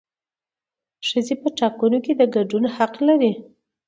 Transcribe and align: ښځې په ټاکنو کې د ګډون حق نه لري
ښځې 1.07 1.35
په 1.41 1.47
ټاکنو 1.59 1.97
کې 2.05 2.13
د 2.15 2.21
ګډون 2.35 2.63
حق 2.75 2.93
نه 3.05 3.05
لري 3.09 3.31